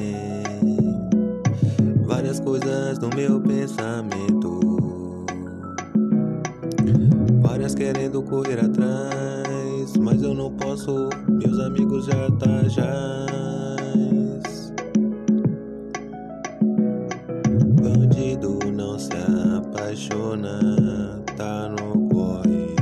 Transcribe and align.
várias 2.05 2.39
coisas 2.39 2.97
do 2.97 3.09
meu 3.16 3.39
pensamento. 3.41 4.74
Querendo 7.73 8.21
correr 8.21 8.59
atrás, 8.59 9.97
mas 9.99 10.21
eu 10.21 10.33
não 10.33 10.51
posso. 10.51 11.09
Meus 11.27 11.59
amigos 11.59 12.05
já 12.05 12.31
tá 12.31 12.63
já. 12.69 13.25
Bandido 17.81 18.59
não 18.71 18.97
se 18.97 19.09
apaixona, 19.57 21.21
tá 21.35 21.69
no 21.69 22.07
corre. 22.09 22.75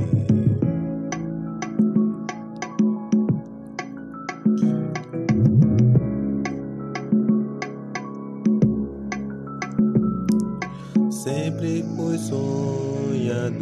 Sempre 11.09 11.84
fui 11.95 12.18
sonhador, 12.18 13.62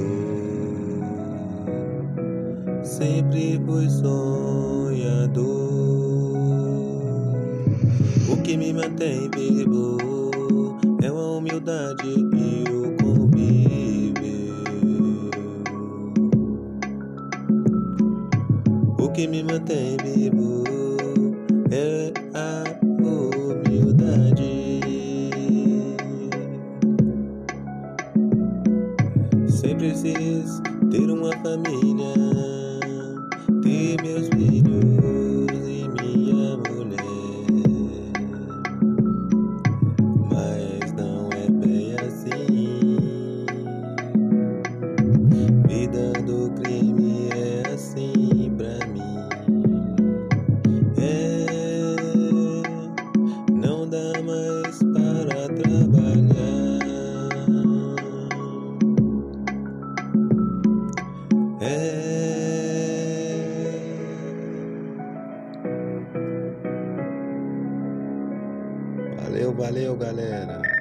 sempre 2.84 3.60
fui 3.66 3.90
sonhador. 3.90 5.42
O 8.30 8.38
que 8.44 8.58
me 8.58 8.74
mantém 8.74 9.30
vivo 9.36 9.98
é 11.02 11.08
a 11.08 11.14
humildade 11.14 12.08
e 12.08 12.64
o 12.70 12.96
convívio. 13.04 14.52
O 19.00 19.10
que 19.12 19.28
me 19.28 19.44
mantém 19.44 19.98
vivo 20.04 20.64
é 21.72 22.14
a 22.34 22.64
humildade. 22.84 24.82
Sempre 29.48 29.92
quis 29.92 30.62
ter 30.92 31.10
uma 31.10 31.32
família, 31.38 32.14
ter 33.62 34.02
meus 34.02 34.28
filhos 34.30 35.52
e 35.68 35.88
minha 36.02 36.58
mulher. 36.58 37.02
Mas 40.30 40.94
não 40.94 41.30
é 41.32 41.50
bem 41.50 41.96
assim. 41.96 43.46
Vida 45.68 46.14
do 46.24 46.52
crime 46.62 47.30
é 47.34 47.74
assim 47.74 48.52
pra 48.58 48.88
mim. 48.88 49.02
É, 50.98 51.96
não 53.52 53.88
dá 53.88 54.22
mais 54.24 54.80
para 54.94 55.48
trabalhar. 55.50 56.80
É. 61.62 62.11
Valeu, 69.52 69.96
valeu, 69.96 69.98
galera. 69.98 70.81